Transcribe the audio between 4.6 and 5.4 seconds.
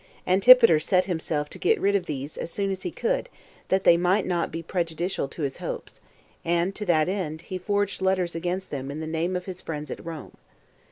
prejudicial